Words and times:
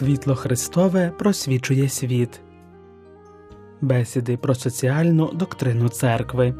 Світло 0.00 0.34
Христове 0.34 1.12
просвічує 1.18 1.88
світ. 1.88 2.40
Бесіди 3.80 4.36
про 4.36 4.54
соціальну 4.54 5.32
доктрину 5.32 5.88
церкви. 5.88 6.54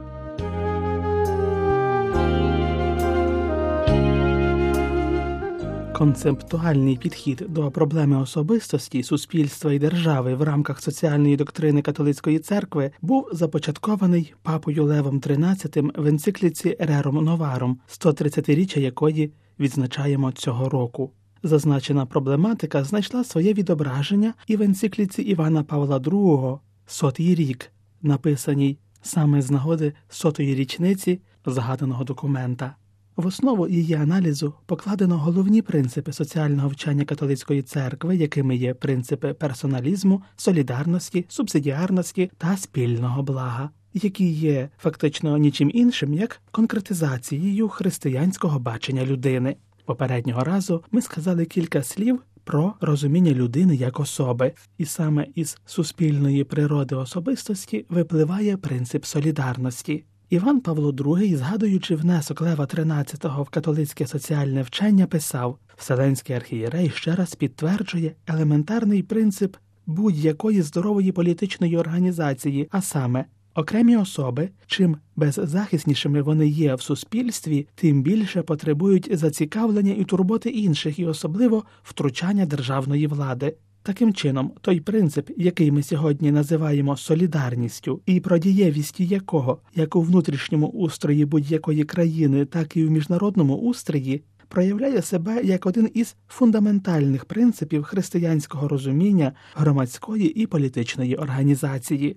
Концептуальний 5.93 6.97
підхід 6.97 7.47
до 7.49 7.71
проблеми 7.71 8.21
особистості, 8.21 9.03
суспільства 9.03 9.73
і 9.73 9.79
держави 9.79 10.35
в 10.35 10.43
рамках 10.43 10.83
соціальної 10.83 11.37
доктрини 11.37 11.83
католицької 11.83 12.39
церкви 12.39 12.91
був 13.03 13.29
започаткований 13.33 14.35
папою 14.43 14.85
Левом 14.85 15.21
XIII 15.21 16.03
в 16.03 16.07
енцикліці 16.07 16.77
Рером 16.81 17.25
Новаром, 17.25 17.79
130-річчя 17.89 18.79
якої 18.79 19.33
відзначаємо 19.59 20.33
цього 20.33 20.69
року. 20.69 21.13
Зазначена 21.43 22.07
проблематика 22.07 22.85
знайшла 22.85 23.25
своє 23.25 23.53
відображення 23.53 24.35
і 24.47 24.57
в 24.57 24.63
енцикліці 24.63 25.23
Івана 25.23 25.63
Павла 25.63 25.99
II 25.99 26.59
Сотий 26.87 27.35
рік, 27.35 27.73
написаній 28.03 28.79
саме 29.03 29.43
з 29.43 29.51
нагоди 29.51 29.93
сотої 30.09 30.55
річниці 30.55 31.21
згаданого 31.47 32.05
документа. 32.05 32.75
В 33.17 33.27
основу 33.27 33.69
її 33.69 33.95
аналізу 33.95 34.55
покладено 34.67 35.19
головні 35.19 35.63
принципи 35.63 36.13
соціального 36.13 36.69
вчення 36.69 37.05
католицької 37.05 37.63
церкви, 37.63 38.17
якими 38.17 38.57
є 38.57 38.75
принципи 38.75 39.35
персоналізму, 39.35 40.23
солідарності, 40.37 41.25
субсидіарності 41.29 42.31
та 42.39 42.57
спільного 42.57 43.23
блага, 43.23 43.71
які 43.95 44.31
є 44.31 44.69
фактично 44.79 45.39
нічим 45.39 45.71
іншим 45.75 46.15
як 46.15 46.41
конкретизацією 46.51 47.69
християнського 47.69 48.59
бачення 48.59 49.07
людини. 49.07 49.57
Попереднього 49.91 50.45
разу 50.45 50.85
ми 50.91 51.03
сказали 51.03 51.45
кілька 51.45 51.83
слів 51.83 52.23
про 52.45 52.75
розуміння 52.81 53.33
людини 53.33 53.77
як 53.77 54.01
особи, 54.01 54.53
і 54.79 54.85
саме 54.85 55.27
із 55.35 55.59
суспільної 55.67 56.45
природи 56.45 56.95
особистості 56.95 57.87
випливає 57.89 58.57
принцип 58.57 59.05
солідарності. 59.05 60.05
Іван 60.29 60.61
Павло 60.61 60.93
II, 60.93 61.37
згадуючи 61.37 61.97
внесок 61.97 62.41
Лева 62.41 62.65
XIII 62.65 63.43
в 63.43 63.49
католицьке 63.49 64.07
соціальне 64.07 64.63
вчення, 64.63 65.07
писав 65.07 65.59
Вселенський 65.77 66.37
архієрей 66.37 66.91
ще 66.91 67.15
раз 67.15 67.35
підтверджує 67.35 68.13
елементарний 68.27 69.03
принцип 69.03 69.57
будь-якої 69.87 70.63
здорової 70.63 71.13
політичної 71.13 71.77
організації, 71.77 72.69
а 72.71 72.83
саме 72.83 73.25
Окремі 73.55 73.97
особи, 73.97 74.49
чим 74.67 74.97
беззахиснішими 75.17 76.23
вони 76.23 76.49
є 76.49 76.75
в 76.75 76.83
суспільстві, 76.83 77.69
тим 77.75 78.03
більше 78.03 78.43
потребують 78.43 79.19
зацікавлення 79.19 79.93
і 79.93 80.05
турботи 80.05 80.51
інших, 80.51 80.99
і 80.99 81.07
особливо 81.07 81.65
втручання 81.83 82.47
державної 82.47 83.07
влади. 83.07 83.57
Таким 83.83 84.15
чином, 84.15 84.53
той 84.61 84.81
принцип, 84.81 85.31
який 85.37 85.71
ми 85.73 85.83
сьогодні 85.83 86.31
називаємо 86.31 86.97
солідарністю, 86.97 88.01
і 88.07 88.21
про 88.21 88.39
дієвість 88.39 89.01
якого, 89.01 89.59
як 89.75 89.97
у 89.97 90.03
внутрішньому 90.03 90.67
устрої 90.67 91.25
будь-якої 91.25 91.85
країни, 91.85 92.45
так 92.45 92.77
і 92.77 92.85
в 92.85 92.91
міжнародному 92.91 93.55
устрої, 93.55 94.23
проявляє 94.49 95.03
себе 95.03 95.43
як 95.45 95.67
один 95.67 95.91
із 95.95 96.17
фундаментальних 96.29 97.25
принципів 97.25 97.83
християнського 97.83 98.69
розуміння 98.69 99.33
громадської 99.55 100.43
і 100.43 100.47
політичної 100.47 101.17
організації. 101.17 102.17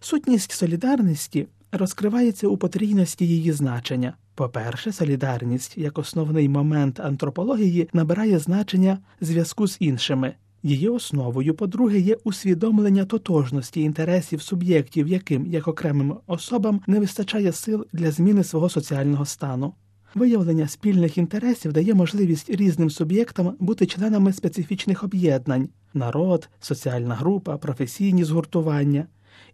Сутність 0.00 0.52
солідарності 0.52 1.46
розкривається 1.72 2.48
у 2.48 2.56
потрійності 2.56 3.26
її 3.26 3.52
значення. 3.52 4.14
По-перше, 4.34 4.92
солідарність 4.92 5.78
як 5.78 5.98
основний 5.98 6.48
момент 6.48 7.00
антропології 7.00 7.88
набирає 7.92 8.38
значення 8.38 8.98
зв'язку 9.20 9.66
з 9.66 9.76
іншими. 9.80 10.34
Її 10.62 10.88
основою, 10.88 11.54
по-друге, 11.54 11.98
є 11.98 12.16
усвідомлення 12.24 13.04
тотожності 13.04 13.80
інтересів 13.80 14.42
суб'єктів, 14.42 15.08
яким, 15.08 15.46
як 15.46 15.68
окремим 15.68 16.16
особам, 16.26 16.80
не 16.86 17.00
вистачає 17.00 17.52
сил 17.52 17.86
для 17.92 18.10
зміни 18.10 18.44
свого 18.44 18.68
соціального 18.68 19.24
стану. 19.24 19.74
Виявлення 20.14 20.68
спільних 20.68 21.18
інтересів 21.18 21.72
дає 21.72 21.94
можливість 21.94 22.50
різним 22.50 22.90
суб'єктам 22.90 23.56
бути 23.58 23.86
членами 23.86 24.32
специфічних 24.32 25.04
об'єднань 25.04 25.68
народ, 25.94 26.48
соціальна 26.60 27.14
група, 27.14 27.56
професійні 27.56 28.24
згуртування. 28.24 29.06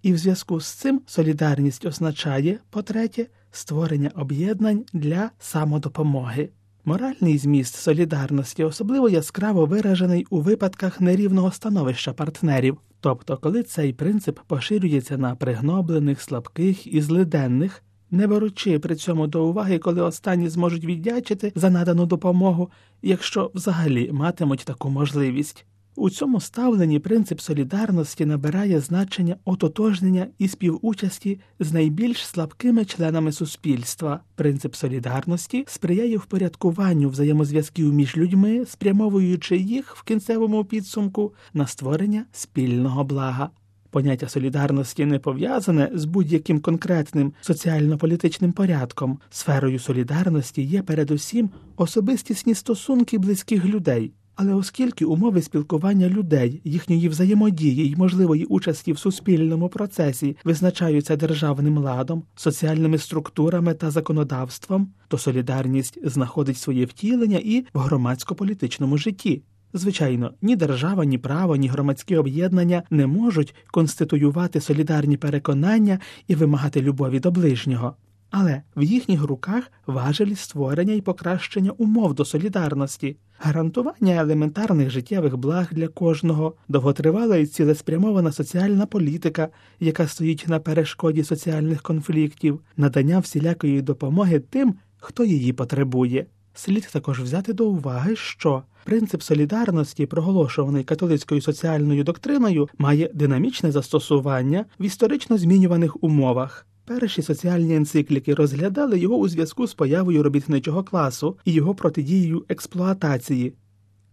І 0.02 0.12
в 0.12 0.18
зв'язку 0.18 0.60
з 0.60 0.66
цим 0.66 1.00
солідарність 1.06 1.86
означає, 1.86 2.58
по-третє, 2.70 3.26
створення 3.50 4.10
об'єднань 4.14 4.84
для 4.92 5.30
самодопомоги. 5.38 6.48
Моральний 6.84 7.38
зміст 7.38 7.74
солідарності 7.74 8.64
особливо 8.64 9.08
яскраво 9.08 9.66
виражений 9.66 10.26
у 10.30 10.40
випадках 10.40 11.00
нерівного 11.00 11.52
становища 11.52 12.12
партнерів, 12.12 12.78
тобто 13.00 13.36
коли 13.36 13.62
цей 13.62 13.92
принцип 13.92 14.38
поширюється 14.46 15.18
на 15.18 15.34
пригноблених, 15.34 16.20
слабких 16.20 16.86
і 16.86 17.00
злиденних, 17.00 17.82
не 18.10 18.26
беручи 18.26 18.78
при 18.78 18.96
цьому 18.96 19.26
до 19.26 19.46
уваги, 19.46 19.78
коли 19.78 20.02
останні 20.02 20.48
зможуть 20.48 20.84
віддячити 20.84 21.52
за 21.54 21.70
надану 21.70 22.06
допомогу, 22.06 22.70
якщо 23.02 23.50
взагалі 23.54 24.12
матимуть 24.12 24.64
таку 24.64 24.90
можливість. 24.90 25.66
У 25.96 26.10
цьому 26.10 26.40
ставленні 26.40 26.98
принцип 26.98 27.40
солідарності 27.40 28.26
набирає 28.26 28.80
значення 28.80 29.36
ототожнення 29.44 30.26
і 30.38 30.48
співучасті 30.48 31.40
з 31.60 31.72
найбільш 31.72 32.26
слабкими 32.26 32.84
членами 32.84 33.32
суспільства. 33.32 34.20
Принцип 34.34 34.74
солідарності 34.74 35.64
сприяє 35.68 36.16
впорядкуванню 36.16 37.08
взаємозв'язків 37.08 37.94
між 37.94 38.16
людьми, 38.16 38.64
спрямовуючи 38.66 39.56
їх 39.56 39.96
в 39.96 40.02
кінцевому 40.02 40.64
підсумку 40.64 41.32
на 41.54 41.66
створення 41.66 42.24
спільного 42.32 43.04
блага. 43.04 43.50
Поняття 43.90 44.28
солідарності 44.28 45.04
не 45.04 45.18
пов'язане 45.18 45.90
з 45.94 46.04
будь-яким 46.04 46.60
конкретним 46.60 47.32
соціально-політичним 47.40 48.52
порядком. 48.52 49.18
Сферою 49.30 49.78
солідарності 49.78 50.62
є 50.62 50.82
передусім 50.82 51.50
особистісні 51.76 52.54
стосунки 52.54 53.18
близьких 53.18 53.64
людей. 53.64 54.12
Але 54.36 54.54
оскільки 54.54 55.04
умови 55.04 55.42
спілкування 55.42 56.08
людей, 56.08 56.60
їхньої 56.64 57.08
взаємодії 57.08 57.88
й 57.90 57.96
можливої 57.96 58.44
участі 58.44 58.92
в 58.92 58.98
суспільному 58.98 59.68
процесі 59.68 60.36
визначаються 60.44 61.16
державним 61.16 61.78
ладом, 61.78 62.22
соціальними 62.36 62.98
структурами 62.98 63.74
та 63.74 63.90
законодавством, 63.90 64.88
то 65.08 65.18
солідарність 65.18 65.98
знаходить 66.08 66.58
своє 66.58 66.84
втілення 66.84 67.38
і 67.44 67.66
в 67.74 67.78
громадсько-політичному 67.78 68.98
житті. 68.98 69.42
Звичайно, 69.76 70.30
ні 70.42 70.56
держава, 70.56 71.04
ні 71.04 71.18
право, 71.18 71.56
ні 71.56 71.68
громадські 71.68 72.16
об'єднання 72.16 72.82
не 72.90 73.06
можуть 73.06 73.54
конституювати 73.70 74.60
солідарні 74.60 75.16
переконання 75.16 75.98
і 76.28 76.34
вимагати 76.34 76.82
любові 76.82 77.20
до 77.20 77.30
ближнього 77.30 77.96
але 78.36 78.62
в 78.76 78.82
їхніх 78.82 79.22
руках 79.22 79.72
важелі 79.86 80.34
створення 80.34 80.94
і 80.94 81.00
покращення 81.00 81.70
умов 81.70 82.14
до 82.14 82.24
солідарності, 82.24 83.16
гарантування 83.38 84.14
елементарних 84.14 84.90
життєвих 84.90 85.36
благ 85.36 85.68
для 85.70 85.88
кожного, 85.88 86.54
довготривала 86.68 87.36
і 87.36 87.46
цілеспрямована 87.46 88.32
соціальна 88.32 88.86
політика, 88.86 89.48
яка 89.80 90.08
стоїть 90.08 90.48
на 90.48 90.58
перешкоді 90.58 91.24
соціальних 91.24 91.82
конфліктів, 91.82 92.60
надання 92.76 93.18
всілякої 93.18 93.82
допомоги 93.82 94.40
тим, 94.40 94.74
хто 94.96 95.24
її 95.24 95.52
потребує. 95.52 96.26
Слід 96.54 96.88
також 96.92 97.20
взяти 97.20 97.52
до 97.52 97.68
уваги, 97.68 98.16
що 98.16 98.62
принцип 98.84 99.22
солідарності, 99.22 100.06
проголошуваний 100.06 100.84
католицькою 100.84 101.40
соціальною 101.40 102.04
доктриною, 102.04 102.68
має 102.78 103.10
динамічне 103.14 103.72
застосування 103.72 104.64
в 104.80 104.84
історично 104.84 105.38
змінюваних 105.38 106.04
умовах. 106.04 106.66
Перші 106.86 107.22
соціальні 107.22 107.76
енцикліки 107.76 108.34
розглядали 108.34 108.98
його 108.98 109.16
у 109.16 109.28
зв'язку 109.28 109.66
з 109.66 109.74
появою 109.74 110.22
робітничого 110.22 110.84
класу 110.84 111.38
і 111.44 111.52
його 111.52 111.74
протидією 111.74 112.44
експлуатації. 112.48 113.54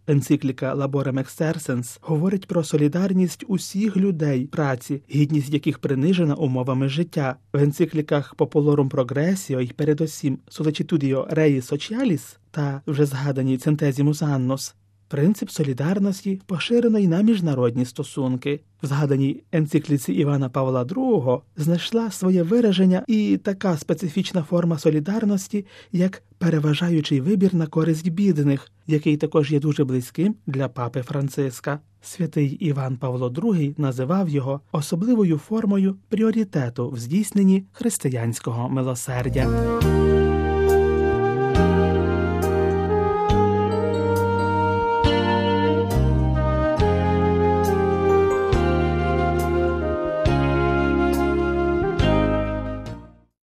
Енцикліка 0.06 0.74
Laborem 0.74 1.18
Exercens 1.18 1.98
говорить 2.00 2.46
про 2.46 2.64
солідарність 2.64 3.44
усіх 3.48 3.96
людей 3.96 4.46
праці, 4.46 5.02
гідність 5.14 5.52
яких 5.52 5.78
принижена 5.78 6.34
умовами 6.34 6.88
життя. 6.88 7.36
В 7.52 7.58
енцикліках 7.58 8.34
Popolorum 8.38 8.90
Progressio 8.90 9.60
і 9.60 9.66
передусім 9.66 10.38
Solicitudio 10.50 11.34
Rei 11.34 11.72
Socialis 11.72 12.36
та 12.50 12.82
вже 12.86 13.06
згадані 13.06 13.58
Centesimus 13.58 14.22
Annus 14.22 14.74
Принцип 15.12 15.50
солідарності 15.50 16.40
поширено 16.46 16.98
й 16.98 17.08
на 17.08 17.22
міжнародні 17.22 17.84
стосунки. 17.84 18.60
В 18.82 18.86
згаданій 18.86 19.42
енцикліці 19.52 20.12
Івана 20.12 20.48
Павла 20.48 20.84
II 20.84 21.40
знайшла 21.56 22.10
своє 22.10 22.42
вираження 22.42 23.04
і 23.06 23.40
така 23.44 23.76
специфічна 23.76 24.42
форма 24.42 24.78
солідарності, 24.78 25.66
як 25.92 26.22
переважаючий 26.38 27.20
вибір 27.20 27.54
на 27.54 27.66
користь 27.66 28.08
бідних, 28.08 28.70
який 28.86 29.16
також 29.16 29.52
є 29.52 29.60
дуже 29.60 29.84
близьким 29.84 30.34
для 30.46 30.68
папи 30.68 31.02
Франциска. 31.02 31.80
Святий 32.02 32.48
Іван 32.48 32.96
Павло 32.96 33.28
II 33.28 33.74
називав 33.78 34.28
його 34.28 34.60
особливою 34.72 35.38
формою 35.38 35.96
пріоритету 36.08 36.90
в 36.90 36.98
здійсненні 36.98 37.64
християнського 37.72 38.68
милосердя. 38.68 39.48